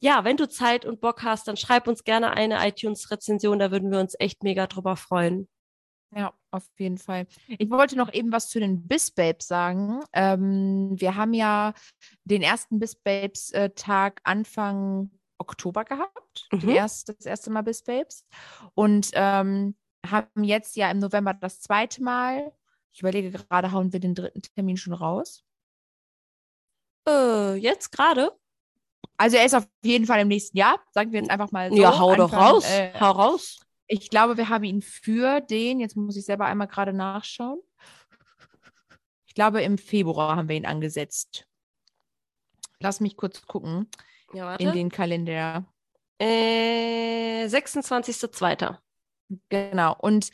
[0.00, 3.90] ja, wenn du Zeit und Bock hast, dann schreib uns gerne eine iTunes-Rezension, da würden
[3.90, 5.48] wir uns echt mega drüber freuen.
[6.14, 7.26] Ja, auf jeden Fall.
[7.46, 10.00] Ich wollte noch eben was zu den Biss Babes sagen.
[10.12, 11.72] Ähm, wir haben ja
[12.24, 16.48] den ersten Biss Babes äh, Tag Anfang Oktober gehabt.
[16.50, 16.68] Mhm.
[16.70, 18.26] Erst, das erste Mal Biss Babes.
[18.74, 22.52] Und ähm, haben jetzt ja im November das zweite Mal.
[22.92, 25.44] Ich überlege gerade, hauen wir den dritten Termin schon raus?
[27.08, 28.32] Äh, jetzt gerade?
[29.20, 31.76] Also er ist auf jeden Fall im nächsten Jahr, sagen wir jetzt einfach mal so.
[31.76, 32.64] Ja, hau Anfang, doch raus.
[32.64, 33.60] Äh, hau raus.
[33.86, 37.60] Ich glaube, wir haben ihn für den, jetzt muss ich selber einmal gerade nachschauen.
[39.26, 41.46] Ich glaube, im Februar haben wir ihn angesetzt.
[42.78, 43.90] Lass mich kurz gucken.
[44.32, 44.56] Ja.
[44.56, 45.66] In den Kalender.
[46.18, 48.78] Äh, 26.02.
[49.50, 49.96] Genau.
[49.98, 50.30] Und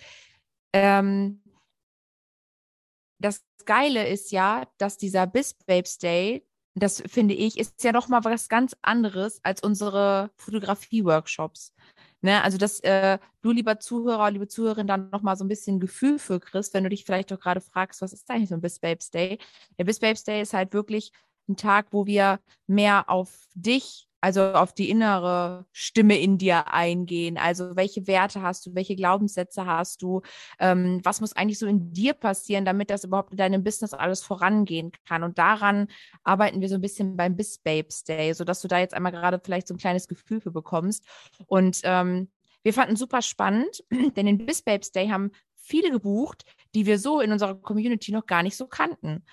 [0.72, 1.42] ähm,
[3.18, 6.46] das Geile ist ja, dass dieser Bis Babes Day
[6.76, 11.72] das finde ich, ist ja noch mal was ganz anderes als unsere Fotografie-Workshops.
[12.20, 12.42] Ne?
[12.42, 16.18] Also, dass äh, du, lieber Zuhörer, liebe Zuhörerin, dann noch mal so ein bisschen Gefühl
[16.18, 18.78] für kriegst, wenn du dich vielleicht doch gerade fragst, was ist eigentlich so ein Bis
[18.78, 19.38] Babes Day?
[19.78, 21.12] Der Bis Babes Day ist halt wirklich
[21.48, 27.38] ein Tag, wo wir mehr auf dich also auf die innere Stimme in dir eingehen.
[27.38, 30.22] Also welche Werte hast du, welche Glaubenssätze hast du,
[30.58, 34.22] ähm, was muss eigentlich so in dir passieren, damit das überhaupt in deinem Business alles
[34.22, 35.22] vorangehen kann.
[35.22, 35.88] Und daran
[36.24, 39.40] arbeiten wir so ein bisschen beim Bis Babes Day, sodass du da jetzt einmal gerade
[39.42, 41.04] vielleicht so ein kleines Gefühl für bekommst.
[41.46, 42.28] Und ähm,
[42.62, 43.84] wir fanden super spannend,
[44.16, 48.26] denn den Bis Babes Day haben viele gebucht, die wir so in unserer Community noch
[48.26, 49.24] gar nicht so kannten.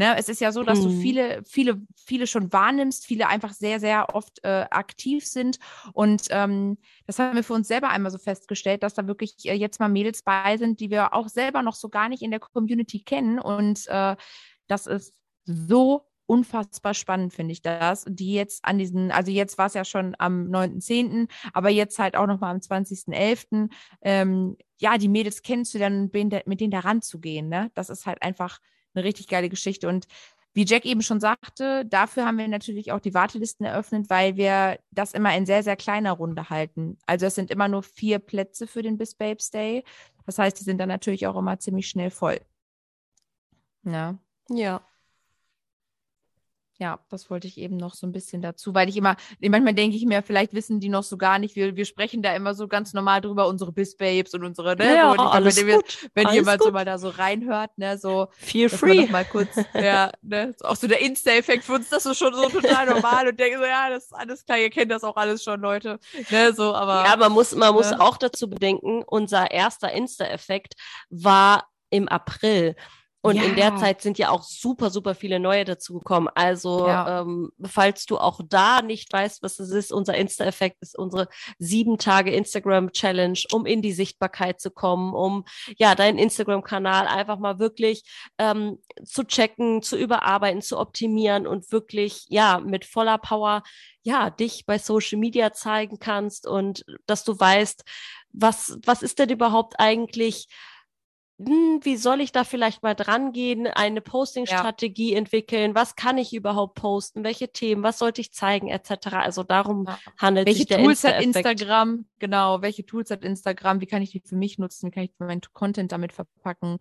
[0.00, 0.84] Ne, es ist ja so, dass mhm.
[0.84, 5.58] du viele, viele, viele schon wahrnimmst, viele einfach sehr, sehr oft äh, aktiv sind.
[5.92, 9.52] Und ähm, das haben wir für uns selber einmal so festgestellt, dass da wirklich äh,
[9.52, 12.40] jetzt mal Mädels bei sind, die wir auch selber noch so gar nicht in der
[12.40, 13.38] Community kennen.
[13.38, 14.16] Und äh,
[14.68, 15.12] das ist
[15.44, 18.06] so unfassbar spannend, finde ich das.
[18.08, 22.16] Die jetzt an diesen, also jetzt war es ja schon am 9.10., aber jetzt halt
[22.16, 23.68] auch nochmal am 20.11.,
[24.00, 27.70] ähm, ja, die Mädels kennenzulernen und mit denen da ranzugehen, ne?
[27.74, 28.60] Das ist halt einfach
[28.94, 29.88] eine richtig geile Geschichte.
[29.88, 30.06] Und
[30.52, 34.80] wie Jack eben schon sagte, dafür haben wir natürlich auch die Wartelisten eröffnet, weil wir
[34.90, 36.98] das immer in sehr, sehr kleiner Runde halten.
[37.06, 39.84] Also es sind immer nur vier Plätze für den Bis Babes Day.
[40.26, 42.40] Das heißt, die sind dann natürlich auch immer ziemlich schnell voll.
[43.84, 44.18] Ja.
[44.48, 44.82] Ja
[46.80, 49.98] ja, das wollte ich eben noch so ein bisschen dazu, weil ich immer, manchmal denke
[49.98, 52.68] ich mir, vielleicht wissen die noch so gar nicht, wir, wir sprechen da immer so
[52.68, 54.96] ganz normal drüber, unsere Biss-Babes und unsere, ne?
[54.96, 56.10] Ja, so, alles wenn, gut.
[56.14, 56.68] wenn alles jemand gut.
[56.68, 58.28] so mal da so reinhört, ne, so.
[58.32, 59.06] Feel free.
[59.08, 62.86] Mal kurz, ja, ne, auch so der Insta-Effekt für uns, das ist schon so total
[62.86, 65.60] normal und denke so, ja, das ist alles klar, ihr kennt das auch alles schon,
[65.60, 67.04] Leute, ne, so, aber.
[67.04, 67.74] Ja, man muss, man ne?
[67.74, 70.76] muss auch dazu bedenken, unser erster Insta-Effekt
[71.10, 72.74] war im April.
[73.22, 73.42] Und ja.
[73.42, 76.30] in der Zeit sind ja auch super, super viele neue dazugekommen.
[76.34, 77.20] Also, ja.
[77.20, 81.28] ähm, falls du auch da nicht weißt, was es ist, unser Insta-Effekt ist unsere
[81.58, 85.44] sieben Tage Instagram-Challenge, um in die Sichtbarkeit zu kommen, um
[85.76, 88.04] ja deinen Instagram-Kanal einfach mal wirklich
[88.38, 93.62] ähm, zu checken, zu überarbeiten, zu optimieren und wirklich ja mit voller Power
[94.02, 97.84] ja dich bei Social Media zeigen kannst und dass du weißt,
[98.32, 100.48] was was ist denn überhaupt eigentlich
[101.42, 105.18] hm, wie soll ich da vielleicht mal dran gehen, eine Posting-Strategie ja.
[105.18, 109.08] entwickeln, was kann ich überhaupt posten, welche Themen, was sollte ich zeigen, etc.
[109.12, 109.98] Also darum ja.
[110.18, 114.10] handelt welche sich der Tools hat Instagram, genau, welche Tools hat Instagram, wie kann ich
[114.10, 116.78] die für mich nutzen, wie kann ich meinen Content damit verpacken.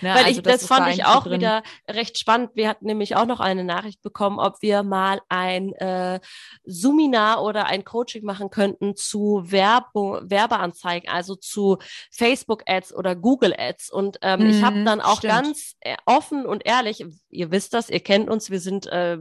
[0.00, 0.10] Ne?
[0.14, 1.40] Weil also ich, das, das fand da ich auch drin.
[1.40, 2.50] wieder recht spannend.
[2.54, 6.20] Wir hatten nämlich auch noch eine Nachricht bekommen, ob wir mal ein äh,
[6.64, 11.78] Suminar oder ein Coaching machen könnten zu Werbung, Werbeanzeigen, also zu
[12.12, 15.32] Facebook-Ads oder Google-Ads und ähm, mhm, ich habe dann auch stimmt.
[15.32, 19.18] ganz äh, offen und ehrlich, ihr wisst das, ihr kennt uns, wir sind äh,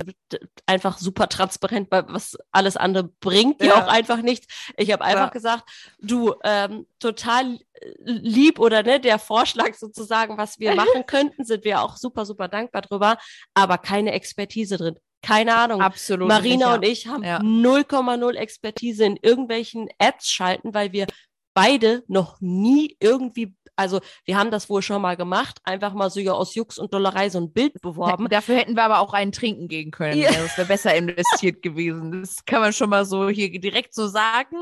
[0.66, 4.48] einfach super transparent, weil was alles andere bringt ja, auch einfach nichts.
[4.76, 5.30] Ich habe einfach ja.
[5.30, 5.64] gesagt,
[6.02, 7.58] du, ähm, total
[8.04, 12.50] lieb oder ne, der Vorschlag sozusagen, was wir machen könnten, sind wir auch super, super
[12.50, 13.18] dankbar drüber,
[13.54, 15.00] aber keine Expertise drin.
[15.22, 15.82] Keine Ahnung.
[15.82, 16.28] Absolut.
[16.28, 17.16] Marina nicht, ja.
[17.16, 18.40] und ich haben 0,0 ja.
[18.42, 21.08] Expertise in irgendwelchen Ads schalten, weil wir
[21.56, 26.20] beide noch nie irgendwie also wir haben das wohl schon mal gemacht, einfach mal so
[26.20, 28.28] ja aus Jux und Dollerei so ein Bild beworben.
[28.30, 30.20] Dafür hätten wir aber auch einen trinken gehen können.
[30.20, 30.32] Ja.
[30.32, 32.22] Das wäre besser investiert gewesen.
[32.22, 34.56] Das kann man schon mal so hier direkt so sagen.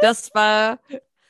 [0.00, 0.78] Das war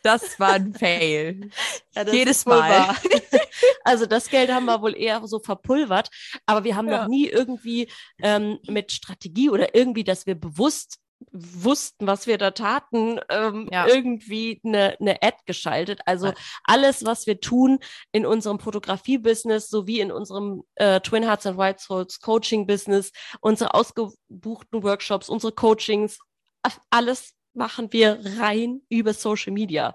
[0.03, 1.51] das war ein Fail.
[1.95, 2.95] Ja, Jedes Mal.
[3.85, 6.11] also das Geld haben wir wohl eher so verpulvert,
[6.47, 7.03] aber wir haben ja.
[7.03, 7.91] noch nie irgendwie
[8.23, 11.01] ähm, mit Strategie oder irgendwie, dass wir bewusst
[11.33, 13.87] wussten, was wir da taten, ähm, ja.
[13.87, 16.01] irgendwie eine, eine Ad geschaltet.
[16.07, 16.33] Also
[16.65, 17.79] alles, was wir tun
[18.13, 24.83] in unserem Fotografie-Business sowie in unserem äh, Twin Hearts and White Souls Coaching-Business, unsere ausgebuchten
[24.83, 26.19] Workshops, unsere Coachings,
[26.91, 29.95] alles machen wir rein über Social Media.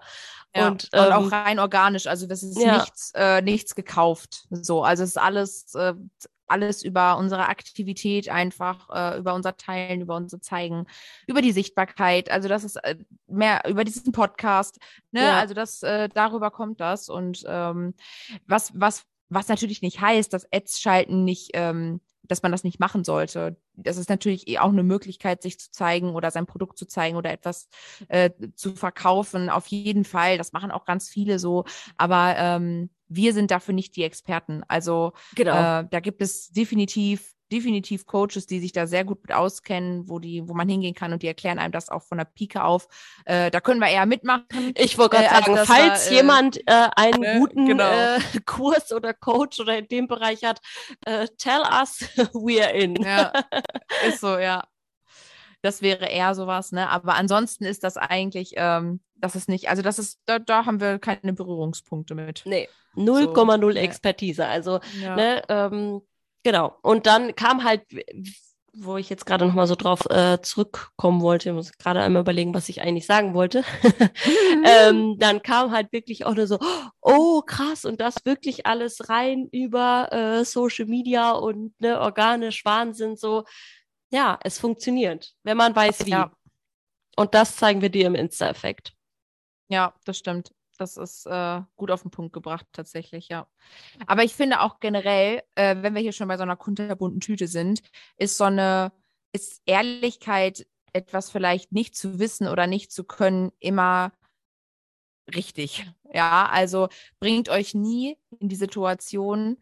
[0.55, 2.05] Ja, und, ähm, und, auch ähm, rein organisch.
[2.05, 2.77] Also das ist ja.
[2.77, 4.45] nichts, äh, nichts gekauft.
[4.51, 5.93] So, also es ist alles äh,
[6.47, 10.85] alles über unsere Aktivität einfach, äh, über unser Teilen, über unser Zeigen,
[11.27, 12.29] über die Sichtbarkeit.
[12.29, 14.79] Also das ist äh, mehr über diesen Podcast.
[15.11, 15.21] Ne?
[15.21, 15.39] Ja.
[15.39, 17.93] Also das äh, darüber kommt das und ähm,
[18.47, 22.79] was was was natürlich nicht heißt, dass Ads schalten nicht ähm, dass man das nicht
[22.79, 23.57] machen sollte.
[23.75, 27.17] Das ist natürlich eh auch eine Möglichkeit, sich zu zeigen oder sein Produkt zu zeigen
[27.17, 27.67] oder etwas
[28.07, 29.49] äh, zu verkaufen.
[29.49, 30.37] Auf jeden Fall.
[30.37, 31.65] Das machen auch ganz viele so.
[31.97, 34.63] Aber ähm, wir sind dafür nicht die Experten.
[34.67, 35.81] Also genau.
[35.81, 40.17] äh, da gibt es definitiv definitiv Coaches, die sich da sehr gut mit auskennen, wo
[40.17, 42.87] die, wo man hingehen kann und die erklären einem das auch von der Pike auf.
[43.25, 44.73] Äh, da können wir eher mitmachen.
[44.75, 47.91] Ich wollte gerade äh, sagen, also falls war, äh, jemand äh, einen ne, guten genau.
[47.91, 50.61] Äh, Kurs oder Coach oder in dem Bereich hat,
[51.05, 51.99] äh, tell us
[52.33, 52.95] we're in.
[52.95, 53.31] Ja,
[54.07, 54.63] ist so, ja.
[55.63, 56.89] Das wäre eher sowas, ne?
[56.89, 60.81] Aber ansonsten ist das eigentlich, ähm, das ist nicht, also das ist, da, da haben
[60.81, 62.43] wir keine Berührungspunkte mit.
[62.45, 64.45] Nee, 0,0 so, Expertise.
[64.45, 65.15] Also, ja.
[65.15, 66.01] ne, ähm,
[66.43, 66.75] genau.
[66.81, 67.83] Und dann kam halt,
[68.73, 72.53] wo ich jetzt gerade nochmal so drauf äh, zurückkommen wollte, ich muss gerade einmal überlegen,
[72.53, 73.63] was ich eigentlich sagen wollte.
[74.65, 76.59] ähm, dann kam halt wirklich auch nur so,
[76.99, 83.15] oh krass, und das wirklich alles rein über äh, Social Media und ne, organisch Wahnsinn,
[83.15, 83.45] so
[84.13, 86.11] ja, es funktioniert, wenn man weiß, wie.
[86.11, 86.31] Ja.
[87.15, 88.93] Und das zeigen wir dir im Insta-Effekt.
[89.69, 90.53] Ja, das stimmt.
[90.77, 93.47] Das ist äh, gut auf den Punkt gebracht, tatsächlich, ja.
[94.05, 97.47] Aber ich finde auch generell, äh, wenn wir hier schon bei so einer kunterbunten Tüte
[97.47, 97.81] sind,
[98.17, 98.91] ist so eine,
[99.31, 104.11] ist Ehrlichkeit, etwas vielleicht nicht zu wissen oder nicht zu können, immer
[105.33, 105.87] richtig.
[106.11, 109.57] Ja, also bringt euch nie in die Situation,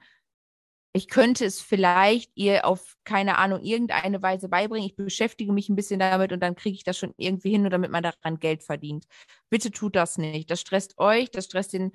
[0.94, 4.88] ich könnte es vielleicht ihr auf, keine Ahnung, irgendeine Weise beibringen.
[4.88, 7.92] Ich beschäftige mich ein bisschen damit und dann kriege ich das schon irgendwie hin, damit
[7.92, 9.06] man daran Geld verdient.
[9.50, 10.52] Bitte tut das nicht.
[10.52, 11.92] Das stresst euch, das stresst den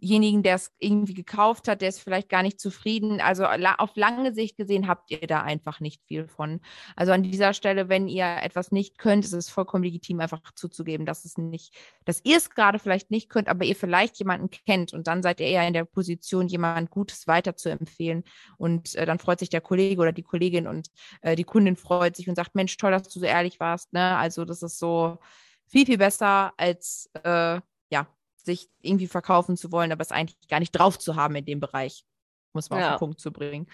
[0.00, 3.20] denjenigen, der es irgendwie gekauft hat, der ist vielleicht gar nicht zufrieden.
[3.20, 6.60] Also auf lange Sicht gesehen habt ihr da einfach nicht viel von.
[6.94, 11.06] Also an dieser Stelle, wenn ihr etwas nicht könnt, ist es vollkommen legitim, einfach zuzugeben,
[11.06, 14.92] dass es nicht, dass ihr es gerade vielleicht nicht könnt, aber ihr vielleicht jemanden kennt
[14.92, 18.24] und dann seid ihr eher in der Position, jemand Gutes weiter zu empfehlen.
[18.58, 20.88] Und äh, dann freut sich der Kollege oder die Kollegin und
[21.22, 23.92] äh, die Kundin freut sich und sagt, Mensch, toll, dass du so ehrlich warst.
[23.92, 24.16] Ne?
[24.16, 25.18] Also das ist so
[25.66, 28.06] viel, viel besser als äh, ja,
[28.46, 31.60] sich irgendwie verkaufen zu wollen, aber es eigentlich gar nicht drauf zu haben in dem
[31.60, 32.06] Bereich,
[32.54, 32.86] muss man ja.
[32.86, 33.66] auf den Punkt zu bringen.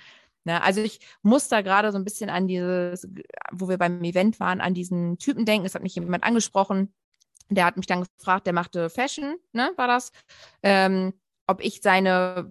[0.45, 3.07] Na, ne, also ich muss da gerade so ein bisschen an dieses,
[3.53, 5.67] wo wir beim Event waren, an diesen Typen denken.
[5.67, 6.93] Es hat mich jemand angesprochen,
[7.49, 10.11] der hat mich dann gefragt, der machte Fashion, ne, war das,
[10.65, 11.13] ähm,
[11.47, 12.51] ob ich seine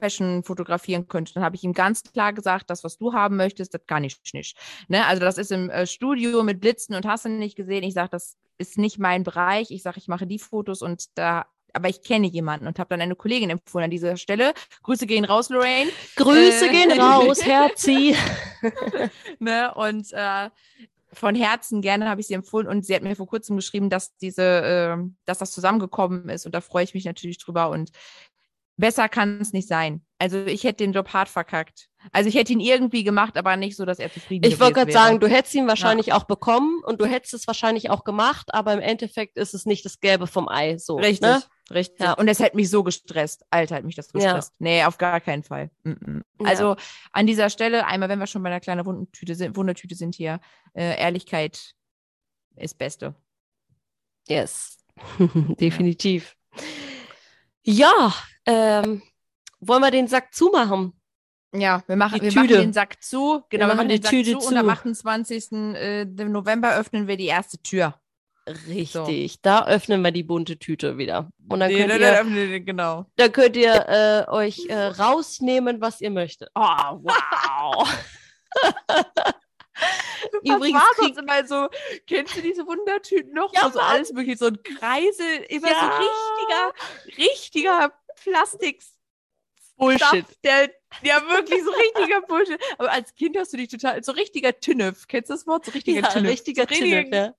[0.00, 1.34] Fashion fotografieren könnte.
[1.34, 4.16] Dann habe ich ihm ganz klar gesagt, das, was du haben möchtest, das kann ich
[4.32, 4.56] nicht.
[4.88, 5.04] Ne?
[5.06, 7.82] Also das ist im äh, Studio mit Blitzen und hast du nicht gesehen.
[7.82, 9.70] Ich sage, das ist nicht mein Bereich.
[9.70, 13.00] Ich sage, ich mache die Fotos und da aber ich kenne jemanden und habe dann
[13.00, 14.54] eine Kollegin empfohlen an dieser Stelle.
[14.84, 15.90] Grüße gehen raus, Lorraine.
[16.14, 18.16] Grüße äh, gehen raus, Herzi.
[19.40, 19.74] ne?
[19.74, 20.50] Und äh,
[21.12, 24.16] von Herzen gerne habe ich sie empfohlen und sie hat mir vor kurzem geschrieben, dass
[24.18, 27.90] diese, äh, dass das zusammengekommen ist und da freue ich mich natürlich drüber und
[28.76, 30.04] besser kann es nicht sein.
[30.18, 31.88] Also ich hätte den Job hart verkackt.
[32.12, 34.92] Also ich hätte ihn irgendwie gemacht, aber nicht so, dass er zufrieden Ich wollte gerade
[34.92, 38.72] sagen, du hättest ihn wahrscheinlich auch bekommen und du hättest es wahrscheinlich auch gemacht, aber
[38.74, 40.76] im Endeffekt ist es nicht das Gelbe vom Ei.
[40.78, 41.42] So, Richtig, Ne?
[41.72, 42.00] richtig.
[42.00, 42.12] Ja.
[42.12, 43.44] Und es hätte mich so gestresst.
[43.50, 44.20] Alter, hat mich das Ja.
[44.20, 44.52] gestresst.
[44.58, 45.70] Nee, auf gar keinen Fall.
[45.82, 46.22] Mm -mm.
[46.40, 46.46] Ja.
[46.46, 46.76] Also
[47.12, 50.40] an dieser Stelle, einmal, wenn wir schon bei einer kleinen Wundentüte sind, Wundertüte sind hier,
[50.74, 51.74] äh, Ehrlichkeit
[52.56, 53.14] ist Beste.
[54.28, 54.78] Yes,
[55.60, 56.36] definitiv.
[57.62, 58.12] Ja,
[58.46, 59.02] ähm,
[59.60, 60.92] wollen wir den Sack zumachen?
[61.54, 62.60] Ja, wir machen, Die wir machen Tüte.
[62.60, 63.44] den Sack zu.
[63.48, 64.72] Genau, wir machen machen die den Sack Tüte zu, und am zu.
[64.72, 65.52] 28.
[65.52, 67.94] äh, November öffnen wir die erste Tür.
[68.68, 71.30] Richtig, da öffnen wir die bunte Tüte wieder.
[71.48, 73.06] Und dann könnt ihr, wir- genau.
[73.16, 76.50] dann könnt ihr äh, euch äh, rausnehmen, was ihr möchtet.
[76.54, 77.88] Oh, wow.
[80.44, 81.68] Übrigens war krieg- immer so,
[82.06, 83.52] kennst du diese Wundertüten noch?
[83.54, 83.90] Ja, so Mann.
[83.92, 85.80] alles mögliche, so ein Kreisel, immer Ja.
[85.80, 86.72] so richtiger,
[87.18, 87.92] richtiger
[88.24, 88.82] Plastik.
[89.76, 90.24] Bullshit.
[90.44, 90.70] Der,
[91.02, 92.60] ja, wirklich so richtiger Bullshit.
[92.78, 95.06] Aber als Kind hast du dich total, so richtiger Tünnef.
[95.08, 95.64] Kennst du das Wort?
[95.64, 96.30] So richtiger Ja, Tünnef.
[96.30, 97.34] richtiger so Tinnef, ja.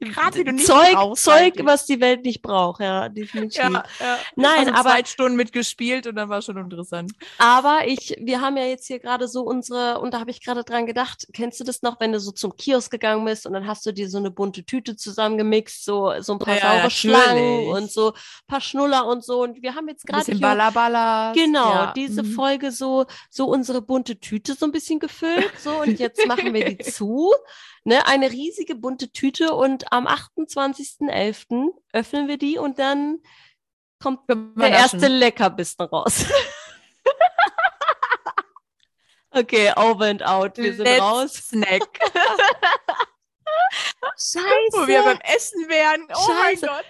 [0.64, 3.62] Zeug, brauchst Zeug, was die Welt nicht braucht, ja, definitiv.
[3.62, 4.18] Ja, ja.
[4.36, 7.12] Nein, also aber- zwei Stunden mitgespielt und dann war schon interessant.
[7.38, 10.64] Aber ich, wir haben ja jetzt hier gerade so unsere, und da habe ich gerade
[10.64, 13.66] dran gedacht, kennst du das noch, wenn du so zum Kiosk gegangen bist und dann
[13.66, 16.90] hast du dir so eine bunte Tüte zusammengemixt, so, so ein paar Ja, saure.
[16.90, 19.42] Schlangen und so ein paar Schnuller und so.
[19.42, 21.32] Und wir haben jetzt gerade Ballaballa.
[21.32, 22.32] Genau, diese mhm.
[22.32, 25.52] Folge so, so unsere bunte Tüte so ein bisschen gefüllt.
[25.58, 27.32] So, und jetzt machen wir die zu.
[27.82, 31.70] Ne, eine riesige bunte Tüte und am 28.11.
[31.92, 33.18] öffnen wir die und dann
[34.02, 35.08] kommt der erste.
[35.08, 36.24] Leckerbissen raus.
[39.30, 40.56] okay, over and out.
[40.56, 41.32] Wir sind Let's raus.
[41.34, 42.00] Snack.
[44.16, 44.72] Scheiße.
[44.72, 46.06] Wo wir beim Essen wären.
[46.14, 46.66] Oh Scheiße.
[46.66, 46.84] mein Gott.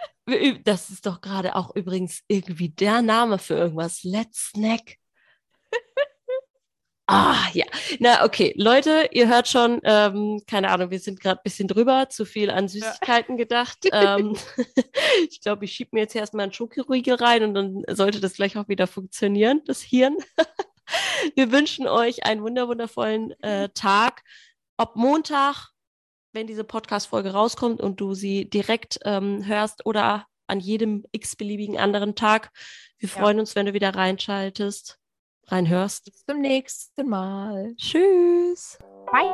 [0.65, 4.05] Das ist doch gerade auch übrigens irgendwie der Name für irgendwas.
[4.05, 4.99] Let's Snack.
[7.11, 7.65] Ah, ja.
[7.99, 8.55] Na, okay.
[8.57, 12.51] Leute, ihr hört schon, ähm, keine Ahnung, wir sind gerade ein bisschen drüber, zu viel
[12.51, 13.79] an Süßigkeiten gedacht.
[13.93, 14.37] ähm,
[15.31, 18.57] ich glaube, ich schiebe mir jetzt erstmal einen Schokoriegel rein und dann sollte das gleich
[18.57, 20.17] auch wieder funktionieren, das Hirn.
[21.35, 24.23] wir wünschen euch einen wunder wundervollen äh, Tag.
[24.77, 25.71] Ob Montag,
[26.33, 32.15] wenn diese Podcast-Folge rauskommt und du sie direkt ähm, hörst oder an jedem x-beliebigen anderen
[32.15, 32.51] Tag.
[32.99, 33.15] Wir Ja.
[33.17, 35.00] freuen uns, wenn du wieder reinschaltest,
[35.51, 36.05] reinhörst.
[36.05, 37.75] Bis zum nächsten Mal.
[37.77, 38.79] Tschüss.
[39.11, 39.31] Bye.